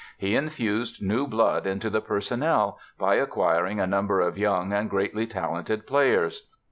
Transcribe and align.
He 0.17 0.35
infused 0.35 1.03
new 1.03 1.27
blood 1.27 1.67
into 1.67 1.87
the 1.91 2.01
personnel, 2.01 2.79
by 2.97 3.17
acquiring 3.17 3.79
a 3.79 3.85
number 3.85 4.19
of 4.19 4.35
young 4.35 4.73
and 4.73 4.89
greatly 4.89 5.27
talented 5.27 5.85
players. 5.85 6.49